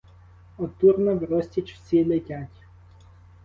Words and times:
Од 0.57 0.75
Турна 0.77 1.13
врозтіч 1.15 1.73
всі 1.73 2.03
летять; 2.05 2.67